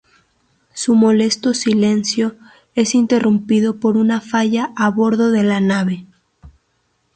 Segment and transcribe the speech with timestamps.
[0.73, 2.35] Su molesto silencio
[2.73, 6.07] es interrumpido por una falla a bordo de la nave.